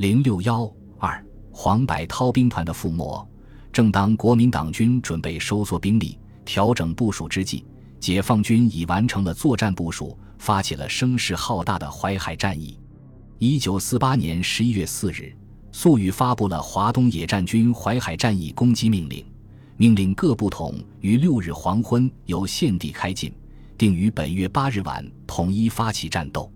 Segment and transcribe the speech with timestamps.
[0.00, 0.64] 零六幺
[0.96, 1.22] 二
[1.52, 3.28] 黄百韬兵团的覆没。
[3.70, 7.66] 正当国民党军准备收缩兵力、调整部署之际，
[8.00, 12.78] 解放军已完成了作战部署，发起了声势浩大的淮海战役。
[13.36, 15.36] 一九四八年十一月四日，
[15.70, 19.22] 粟裕发布了华东野战军淮海战役攻击命令，
[19.76, 23.30] 命令各部统于六日黄昏由现地开进，
[23.76, 26.50] 定于本月八日晚统一发起战斗。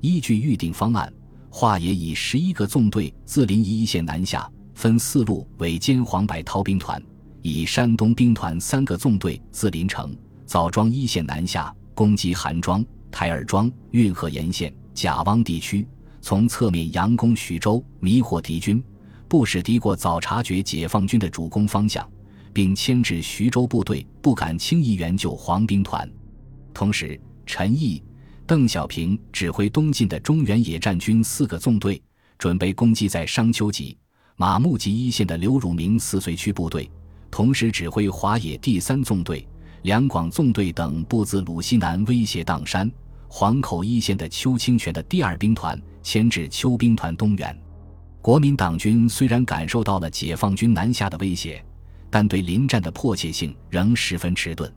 [0.00, 1.12] 依据预定方案，
[1.50, 4.50] 华野以十一个纵队自临沂一线南下。
[4.72, 7.02] 分四路为歼黄百韬兵团，
[7.42, 15.86] 以山东兵团三个纵队自临城、枣庄一线南下，攻击韩庄、台儿庄、运河沿线、贾汪地区，
[16.22, 18.82] 从侧面佯攻徐州，迷惑敌军，
[19.28, 22.10] 不使敌国早察觉解放军的主攻方向，
[22.54, 26.10] 并牵制徐州部队不敢轻易援救黄兵团。
[26.72, 28.02] 同时，陈毅、
[28.50, 32.02] 邓小平指挥东进的中原野战军四个纵队，
[32.36, 33.96] 准备攻击在商丘集。
[34.34, 36.90] 马木集一线的刘汝明四随区部队，
[37.30, 39.46] 同时指挥华野第三纵队、
[39.82, 42.90] 两广纵队等部自鲁西南威胁砀山、
[43.28, 47.56] 黄口一线的邱清泉的第二兵团牵制邱兵团东援。
[48.20, 51.64] 国民党军虽然感受到了解放军南下的威胁，
[52.10, 54.68] 但对临战的迫切性仍十分迟钝。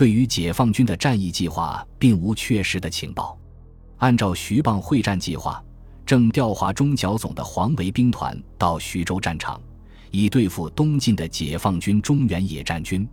[0.00, 3.38] 对于解放军的战役计划，并无确实的情报。
[3.98, 5.62] 按照徐蚌会战计划。
[6.06, 9.60] 正调华中剿总的黄维兵团到徐州战场，
[10.10, 13.06] 以对付东进的解放军中原野战军，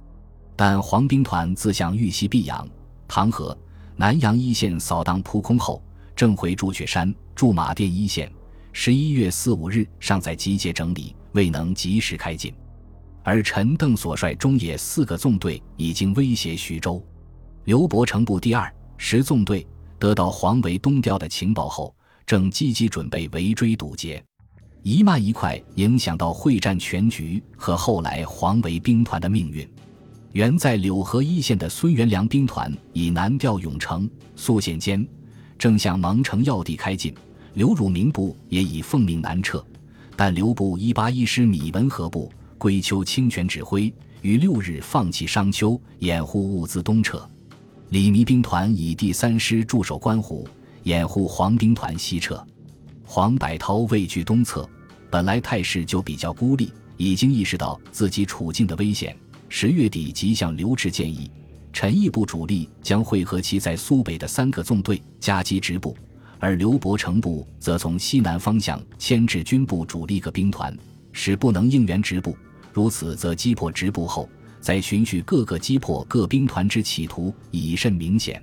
[0.55, 2.65] 但黄兵团自向豫西泌阳、
[3.05, 3.55] 唐河、
[3.97, 5.83] 南阳一线扫荡扑空后，
[6.15, 8.31] 正回朱雀山、驻马店一线。
[8.71, 12.53] 十一月四五日尚在集结整理，未能及时开进。
[13.28, 17.06] 而陈邓所率中野四个纵队已经威胁徐州，
[17.66, 19.67] 刘伯承部第二十纵队
[20.00, 21.94] 得到黄维东调的情报后。
[22.25, 24.23] 正积极准备围追堵截，
[24.81, 29.70] 一慢一快影响到会战全局和后来黄维兵团的命运。
[30.31, 35.05] 原在柳河一线的孙元良兵团已南调永城、宿县间，
[35.58, 37.14] 正向芒城要地开进。
[37.55, 39.66] 刘汝明部也已奉命南撤，
[40.16, 47.29] 但刘部一八一师米文和部归丘清泉指挥，于六日放弃商丘，掩护物资东撤。
[47.89, 50.47] 李弥兵团以第三师驻守关湖。
[50.83, 52.41] 掩护黄兵团西撤，
[53.03, 54.69] 黄百韬畏惧东侧，
[55.09, 59.13] 本来态势就比较孤立，已经意识到自己处境的危险。
[59.49, 61.29] 十月底即向刘峙建议，
[61.73, 65.93] 陈毅部主力将会合其在苏北的三个纵队夹击直部，
[66.39, 70.73] 而刘伯承部则从西南方向牵制军部主力各兵团，
[71.11, 72.37] 使不能应援直部。
[72.77, 74.30] 如此则击破直部后，
[74.61, 78.39] 再循序各个击破各兵团之企图已甚明显。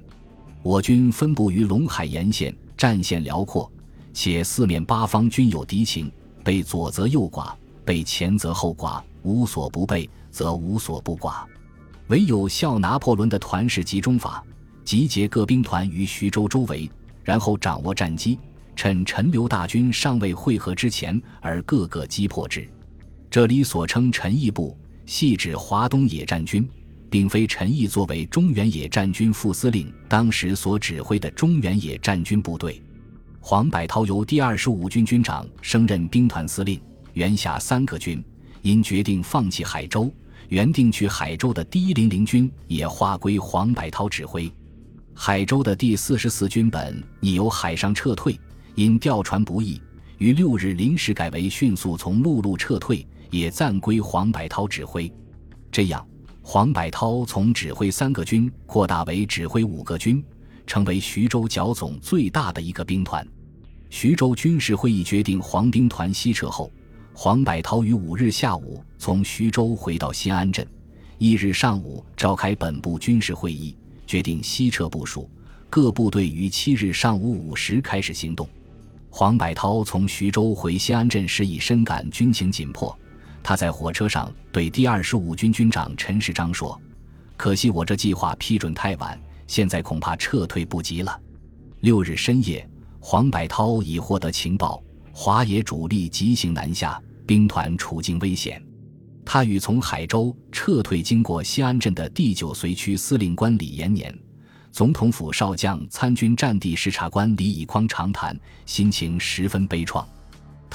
[0.60, 3.70] 我军分布于陇海沿线，战线辽阔，
[4.12, 6.10] 且四面八方均有敌情，
[6.42, 11.44] 被左则右寡，被前则后寡，无所不备，则无所不寡。
[12.08, 14.42] 唯有效拿破仑的团式集中法，
[14.84, 16.90] 集结各兵团于徐州周围，
[17.22, 18.40] 然后掌握战机，
[18.74, 22.68] 趁陈留大军尚未会合之前而各个击破之。
[23.34, 26.64] 这里所称陈毅部，系指华东野战军。
[27.10, 32.80] 并非陈毅作为中原野战军副司令当时所指挥的中原野战军部队，
[33.40, 36.80] 黄百韬由第二十五军军长升任兵团司令，
[37.14, 38.22] 原辖三个军，
[38.62, 40.08] 因决定放弃海州，
[40.48, 44.48] 原定去海州的第一零零军也划归黄百韬指挥。
[45.12, 48.38] 海州的第四十四军本拟由海上撤退，
[48.76, 49.82] 因调船不易，
[50.18, 53.04] 于六日临时改为迅速从陆路撤退，
[53.38, 55.12] 也暂归黄百韬指挥。
[55.70, 56.06] 这样。
[56.46, 60.22] 黄百韬从指挥三个军扩大为指挥五个军，
[60.66, 63.26] 成为徐州剿总最大的一个兵团。
[63.88, 66.70] 徐州军事会议决定黄兵团西撤后，
[67.14, 70.68] 黄百韬于五日下午从徐州回到新安镇，
[71.16, 73.74] 翌日上午召开本部军事会议，
[74.06, 75.30] 决定西撤部署。
[75.70, 78.46] 各部队于七日上午五时开始行动。
[79.08, 82.94] 黄百韬从徐州回新安镇时已深感军情紧迫。
[83.44, 86.80] 他在火车上对第二十五军军长陈世章说
[87.36, 91.20] ：“可惜我这计划批准太晚，现在恐怕撤退不及了。”
[91.80, 92.66] 六日深夜，
[93.00, 94.82] 黄百韬已获得情报，
[95.12, 98.60] 华野主力急行南下，兵团处境危险。
[99.26, 104.18] 他与从海州撤退经过西安镇的第九随区司令官李延年、
[104.72, 110.02] 总统府少将参军战地视察官李以匡长谈，心情十分悲怆。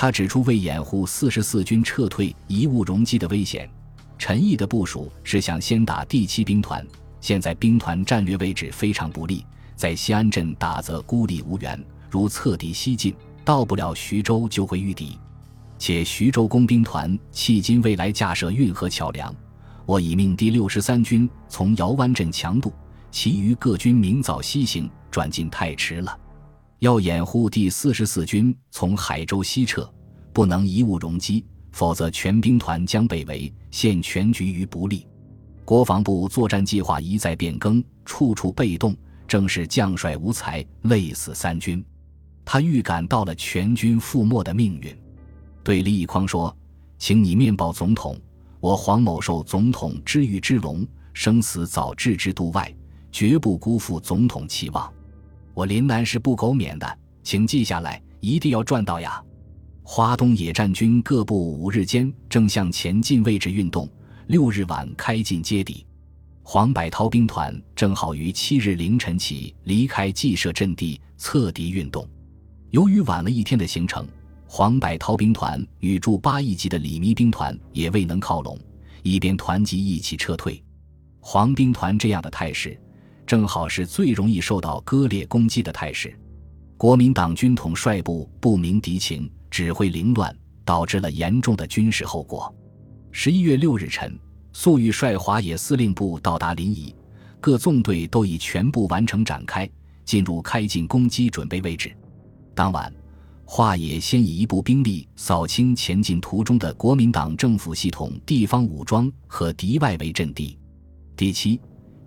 [0.01, 3.69] 他指出，为掩护四十四军撤退贻误容积的危险，
[4.18, 6.88] 陈毅的部署是想先打第七兵团。
[7.19, 11.78] 现在兵团战略位置非常不利，在西安镇打则孤立无援，
[12.10, 13.13] 如侧敌西进，
[13.44, 15.19] 到不了徐州就会遇敌。
[15.78, 19.36] 且徐州工兵团迄今未来架设运河桥梁，
[19.86, 22.72] 我已命第六十三军从姚湾镇强渡，
[23.12, 26.18] 其余各军明早西行，转进太迟了。
[26.80, 29.92] 要掩护第四十四军从海州西撤，
[30.31, 35.06] 不能贻误容机，否则全兵团将被围，陷全局于不利。
[35.66, 38.96] 国防部作战计划一再变更，处处被动，
[39.28, 41.84] 正是将帅无才，累死三军。
[42.46, 44.98] 他预感到了全军覆没的命运。
[45.62, 46.56] 对李以匡说
[46.98, 48.18] ：“请你面报总统，
[48.62, 52.74] 我黄某受总统知遇之隆，生死早置之度外，
[53.12, 54.92] 绝不辜负总统期望。
[55.59, 59.21] 我林南是不苟免的，请记下来，一定要赚到呀！”
[59.83, 63.85] 华东野战军各部五日间正向前进位置运动，
[64.27, 65.85] 六日晚开进接敌。
[66.44, 72.07] 黄百韬兵团正好于七日凌晨起离开计设阵地，侧敌运动。
[72.69, 74.07] 由于晚了一天的行程。
[74.47, 78.57] 黄百韬兵团与驻八义集的李弥兵团也未能靠拢，
[79.03, 80.63] 一边团集一起撤退。
[81.19, 82.79] 黄兵团这样的态势，
[83.30, 86.12] 正好是最容易受到割裂攻击的态势。
[86.78, 90.36] 国民党军统帅部不明敌情，指挥凌乱，
[90.66, 92.52] 导致了严重的军事后果。
[93.12, 94.18] 十一月六日晨，
[94.52, 96.92] 粟裕率华野司令部到达临沂，
[97.40, 99.70] 各纵队都已全部完成展开，
[100.04, 101.96] 进入开进攻击准备位置。
[102.56, 102.92] 当晚。
[103.46, 110.58] 华野先以一部兵力扫清前进途中的国民党政府系统、地方武装和敌外围阵地。
[111.16, 111.60] 第七、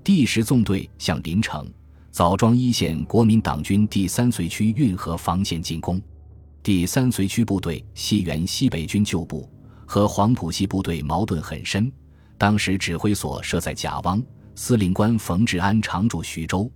[0.05, 1.65] 第十纵队向临城、
[2.11, 6.03] 枣庄一线国民党军第三绥区运河防线进攻。
[6.61, 9.49] 第三绥区部队系原西北军旧部，
[9.87, 11.91] 和黄埔系部队矛盾很深。
[12.37, 14.21] 当时指挥所设在贾汪，
[14.57, 16.69] 司令官冯治安常驻徐州，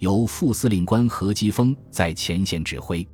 [0.00, 3.06] 由副司令官何基沣在前线指挥。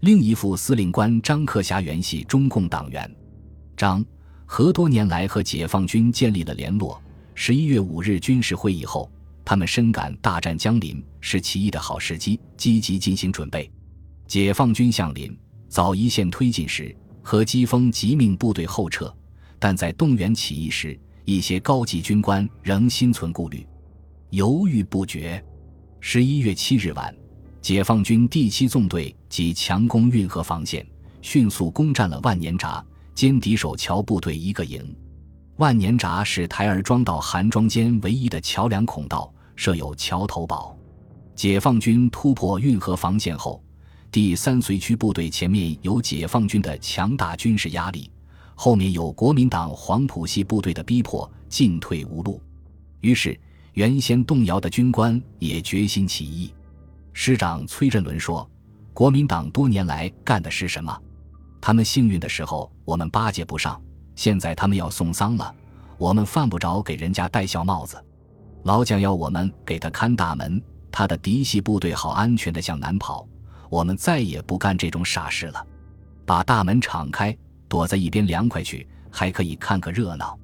[0.00, 3.10] 另一副司令官张克侠原系中共党员，
[3.78, 4.04] 张
[4.44, 7.00] 何多年来和解放军建立了联络。
[7.38, 9.12] 十一月五日军事会议后，
[9.44, 13.70] 他们深感大战将临，是起义的好时机，积极进行准备。
[14.26, 15.36] 解放军向临
[15.68, 19.14] 早一线推进时，何基丰即命部队后撤，
[19.58, 23.64] 但在动员起义时，一些高级军官仍心存顾虑，
[24.30, 25.40] 犹豫不决。
[26.00, 27.14] 十一月七日晚。
[27.60, 30.86] 解放军第七纵队即强攻运河防线，
[31.20, 32.82] 迅速攻占了万年闸，
[33.14, 34.96] 歼敌守桥部队一个营。
[35.56, 40.76] 万年闸是台儿庄到韩庄间唯一的桥梁孔道，设有桥头堡。
[41.34, 43.62] 解放军突破运河防线后，
[44.10, 48.10] 第三绥区部队前面有解放军的强大军事压力，
[48.54, 52.38] 后面有国民党黄埔系部队的逼迫，进退无路。
[53.00, 53.38] 于是，
[53.72, 56.52] 原先动摇的军官也决心起义。
[57.14, 58.46] 师长崔振伦说
[58.92, 60.94] ：“国民党多年来干的是什么？
[61.62, 63.80] 他们幸运的时候，我们巴结不上；
[64.16, 65.54] 现在他们要送丧了，
[65.98, 68.02] 我们犯不着给人家戴孝帽子。
[68.64, 70.60] 老蒋要我们给他看大门，
[70.90, 73.24] 他的嫡系部队好安全的向南跑。
[73.68, 75.64] 我们再也不干这种傻事了，
[76.24, 77.36] 把大门敞开，
[77.68, 80.36] 躲在一边凉快去，还可以看个热闹。”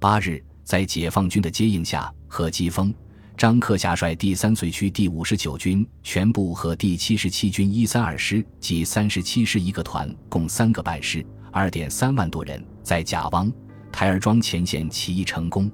[0.00, 2.92] 八日，在解放军的接应下，何基丰。
[3.36, 13.48] 张克侠率第三绥区第五十九军全部和第七十七军一三二师及三十七师一个团，共三个半师，二点三万多人，在甲汪、
[13.92, 15.70] 台儿庄前线起义成功。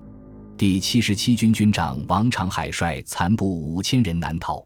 [0.54, 4.62] 第七十七军军长王长海率残部五千人南逃。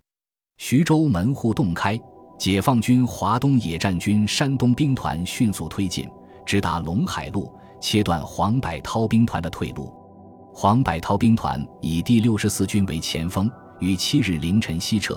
[0.59, 1.97] 徐州门户洞开，
[2.41, 6.09] 解放军华东野战军山东兵团迅速推进，
[6.45, 9.95] 直达陇海路，切断黄百韬兵团的退路。
[10.53, 15.17] 黄百韬兵团以第六十四军为前锋，于七日凌晨西撤，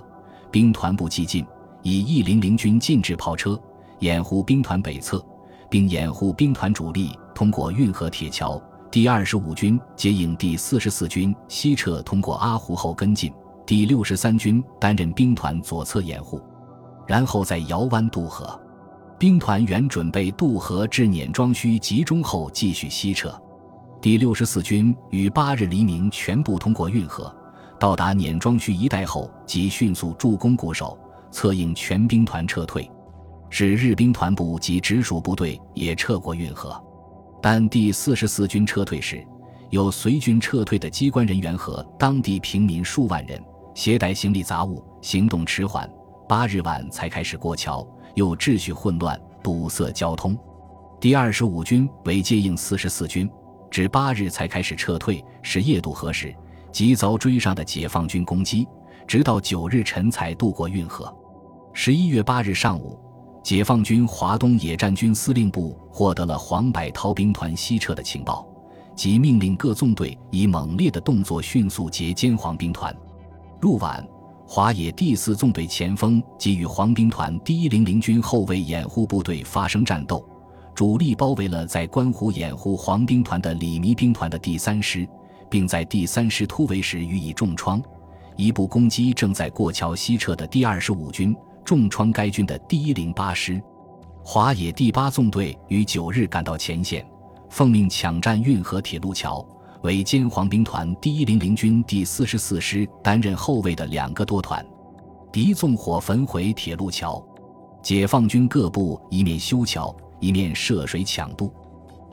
[0.51, 1.43] 兵团部既进，
[1.81, 3.59] 以一零零军进制炮车
[4.01, 5.19] 掩护兵团北侧，
[5.67, 8.61] 并掩护兵团主力通过运河铁桥。
[8.91, 13.33] 第二十五军接应第四十四军西撤，通过阿湖后跟进。
[13.65, 16.41] 第六十三军担任兵团左侧掩护，
[17.07, 18.59] 然后在姚湾渡河。
[19.17, 23.33] 兵团原准备渡河至碾庄区集中后继续西撤。
[24.01, 27.33] 第六十四军于八日黎明全部通过运河，
[27.79, 30.97] 到达碾庄区一带后，即迅速助攻固守，
[31.31, 32.91] 策应全兵团撤退，
[33.49, 36.79] 使日兵团部及直属部队也撤过运河。
[37.43, 39.21] 但第四十四军撤退时，
[39.69, 43.37] 有随军撤退的机关人员和当地平民数万人
[43.75, 45.91] 携带行李杂物，行动迟缓，
[46.25, 47.85] 八日晚才开始过桥，
[48.15, 50.37] 又秩序混乱，堵塞交通。
[51.01, 53.29] 第二十五军为接应四十四军。
[53.69, 56.33] 至八日才开始撤退，是夜渡河时
[56.71, 58.65] 即遭追上的解放军攻击，
[59.05, 61.13] 直到九日晨才渡过运河。
[61.73, 62.97] 十一月八日上午，
[63.43, 68.47] 解放军华东野战军司令部获得了黄百韬兵团西撤的情报，
[68.95, 72.95] 即命令各纵队以猛烈的动作迅速截歼黄兵团。
[73.59, 74.05] 入晚，
[74.47, 80.25] 华野第四纵队前锋即与黄兵团第一零零军后卫掩护部队发生战斗，
[80.73, 85.05] 主力包围了在关湖掩护黄兵团的李弥兵团的第三师，
[85.49, 87.83] 并在第三师突围时予以重创。
[88.37, 93.61] 一部攻击正在过桥西撤的第二十五军，重创该军的第一零八师。
[94.23, 97.05] 华野第八纵队于九日赶到前线，
[97.49, 99.45] 奉命抢占运河铁路桥，
[99.81, 104.65] 为歼黄兵团第一零零军第四十四师担任后卫的两个多团。
[105.31, 107.21] 敌纵火焚毁铁路桥，
[107.81, 111.51] 解放军各部一面修桥，一面涉水抢渡。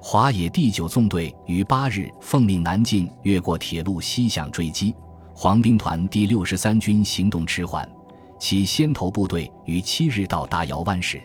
[0.03, 4.95] 华野第九纵队于八日奉命南进，越过铁路西向追击。
[5.35, 7.89] 黄兵团第六十三军行动迟缓，
[8.41, 11.21] 其先头部队于七日到达姚湾时，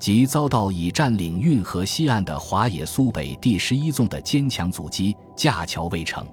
[0.00, 6.26] 即遭到已占领运河西岸的华野苏北第十一纵的坚强阻击，架桥未成。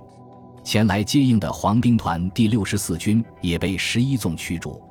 [0.63, 4.81] 前来接应的黄兵团第六十四军也被十一纵驱逐。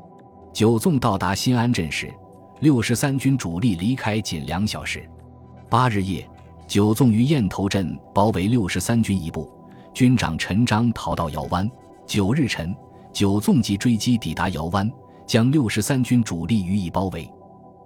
[0.52, 2.10] 九纵到达新安镇时，
[2.60, 5.06] 六十三军主力离开仅两小时。
[5.68, 6.26] 八日夜，
[6.68, 9.52] 九纵于雁头镇包围六十三军一部，
[9.92, 11.68] 军长陈章逃到姚湾。
[12.06, 12.74] 九日晨，
[13.12, 14.90] 九纵即追击抵达姚湾，
[15.26, 17.28] 将六十三军主力予以包围。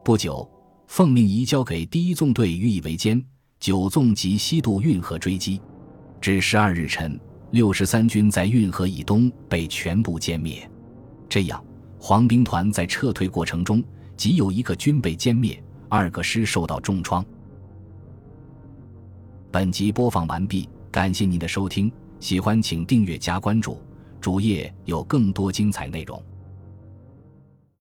[0.05, 0.49] 不久，
[0.87, 3.23] 奉命移交给第一纵队予以围歼。
[3.59, 5.61] 九纵即西渡运河追击，
[6.19, 7.21] 至十二日晨，
[7.51, 10.67] 六十三军在运河以东被全部歼灭。
[11.29, 11.63] 这样，
[11.99, 13.85] 黄兵团在撤退过程中，
[14.17, 17.23] 仅有一个军被歼灭，二个师受到重创。
[19.53, 23.79] 本集播放完毕，感谢您的收听，喜欢请订阅加关注。
[24.23, 26.23] 主页有更多精彩内容。